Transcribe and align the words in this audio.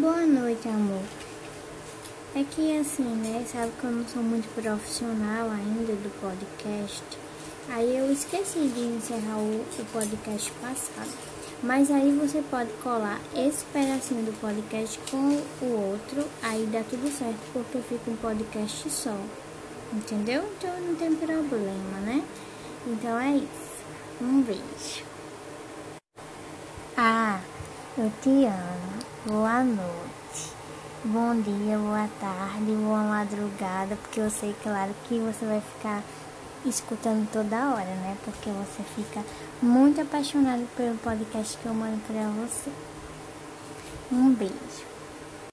Boa 0.00 0.26
noite, 0.26 0.68
amor. 0.68 1.02
É 2.34 2.44
que 2.44 2.78
assim, 2.78 3.02
né? 3.02 3.42
Sabe 3.50 3.72
que 3.80 3.84
eu 3.84 3.90
não 3.92 4.06
sou 4.06 4.22
muito 4.22 4.46
profissional 4.54 5.48
ainda 5.50 5.94
do 5.94 6.20
podcast. 6.20 7.02
Aí 7.70 7.96
eu 7.96 8.12
esqueci 8.12 8.58
de 8.58 8.80
encerrar 8.80 9.38
o, 9.38 9.62
o 9.62 9.84
podcast 9.94 10.52
passado. 10.60 11.08
Mas 11.62 11.90
aí 11.90 12.12
você 12.12 12.42
pode 12.50 12.70
colar 12.82 13.18
esse 13.34 13.64
pedacinho 13.72 14.26
do 14.26 14.38
podcast 14.38 15.00
com 15.10 15.42
o 15.64 15.92
outro. 15.92 16.28
Aí 16.42 16.68
dá 16.70 16.82
tudo 16.82 17.10
certo, 17.10 17.40
porque 17.54 17.78
fica 17.78 18.10
um 18.10 18.16
podcast 18.16 18.90
só. 18.90 19.16
Entendeu? 19.94 20.44
Então 20.58 20.78
não 20.78 20.94
tem 20.94 21.14
problema, 21.14 22.00
né? 22.04 22.22
Então 22.86 23.18
é 23.18 23.36
isso. 23.36 23.82
Um 24.20 24.42
beijo. 24.42 25.15
Eu 27.98 28.12
te 28.20 28.44
amo. 28.44 28.98
Boa 29.24 29.64
noite. 29.64 30.52
Bom 31.02 31.40
dia, 31.40 31.78
boa 31.78 32.06
tarde, 32.20 32.70
boa 32.72 33.02
madrugada, 33.02 33.96
porque 33.96 34.20
eu 34.20 34.28
sei, 34.28 34.54
claro, 34.62 34.94
que 35.08 35.18
você 35.18 35.46
vai 35.46 35.62
ficar 35.62 36.02
escutando 36.66 37.26
toda 37.32 37.70
hora, 37.70 37.86
né? 37.86 38.14
Porque 38.22 38.50
você 38.50 38.82
fica 38.94 39.24
muito 39.62 39.98
apaixonado 39.98 40.68
pelo 40.76 40.98
podcast 40.98 41.56
que 41.56 41.64
eu 41.64 41.72
mando 41.72 41.98
pra 42.06 42.28
você. 42.28 42.70
Um 44.12 44.34
beijo. 44.34 44.95